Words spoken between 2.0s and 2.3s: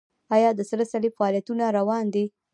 دي؟